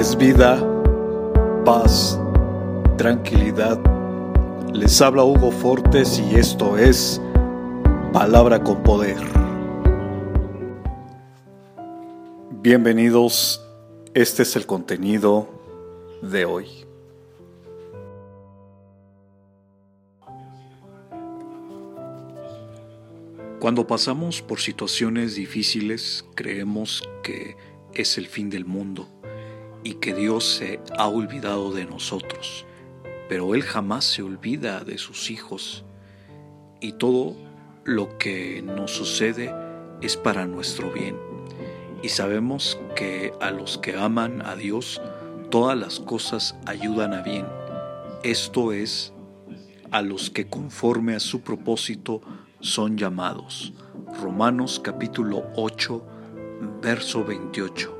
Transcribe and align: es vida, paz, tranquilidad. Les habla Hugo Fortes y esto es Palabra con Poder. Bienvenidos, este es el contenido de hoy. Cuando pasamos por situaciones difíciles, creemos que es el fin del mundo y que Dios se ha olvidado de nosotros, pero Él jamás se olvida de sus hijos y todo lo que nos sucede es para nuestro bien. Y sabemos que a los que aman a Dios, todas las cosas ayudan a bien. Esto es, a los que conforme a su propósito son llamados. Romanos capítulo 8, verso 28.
es 0.00 0.16
vida, 0.16 0.58
paz, 1.62 2.18
tranquilidad. 2.96 3.78
Les 4.72 4.98
habla 5.02 5.24
Hugo 5.24 5.50
Fortes 5.50 6.18
y 6.18 6.36
esto 6.36 6.78
es 6.78 7.20
Palabra 8.10 8.64
con 8.64 8.82
Poder. 8.82 9.18
Bienvenidos, 12.62 13.62
este 14.14 14.44
es 14.44 14.56
el 14.56 14.64
contenido 14.64 15.50
de 16.22 16.46
hoy. 16.46 16.66
Cuando 23.60 23.86
pasamos 23.86 24.40
por 24.40 24.60
situaciones 24.60 25.34
difíciles, 25.34 26.24
creemos 26.34 27.06
que 27.22 27.54
es 27.92 28.16
el 28.16 28.28
fin 28.28 28.48
del 28.48 28.64
mundo 28.64 29.19
y 29.82 29.94
que 29.94 30.14
Dios 30.14 30.44
se 30.44 30.80
ha 30.96 31.08
olvidado 31.08 31.72
de 31.72 31.84
nosotros, 31.84 32.66
pero 33.28 33.54
Él 33.54 33.62
jamás 33.62 34.04
se 34.04 34.22
olvida 34.22 34.84
de 34.84 34.98
sus 34.98 35.30
hijos 35.30 35.84
y 36.80 36.92
todo 36.92 37.36
lo 37.84 38.18
que 38.18 38.62
nos 38.62 38.90
sucede 38.90 39.54
es 40.00 40.16
para 40.16 40.46
nuestro 40.46 40.90
bien. 40.90 41.16
Y 42.02 42.08
sabemos 42.08 42.78
que 42.96 43.32
a 43.40 43.50
los 43.50 43.78
que 43.78 43.96
aman 43.96 44.42
a 44.46 44.56
Dios, 44.56 45.00
todas 45.50 45.76
las 45.76 46.00
cosas 46.00 46.56
ayudan 46.66 47.12
a 47.12 47.22
bien. 47.22 47.46
Esto 48.22 48.72
es, 48.72 49.12
a 49.90 50.02
los 50.02 50.30
que 50.30 50.46
conforme 50.46 51.14
a 51.14 51.20
su 51.20 51.42
propósito 51.42 52.22
son 52.60 52.96
llamados. 52.96 53.72
Romanos 54.20 54.80
capítulo 54.82 55.44
8, 55.56 56.06
verso 56.80 57.24
28. 57.24 57.99